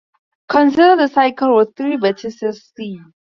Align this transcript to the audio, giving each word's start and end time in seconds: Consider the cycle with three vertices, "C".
Consider 0.49 0.95
the 0.95 1.07
cycle 1.09 1.55
with 1.55 1.75
three 1.75 1.95
vertices, 1.97 2.71
"C". 2.75 2.99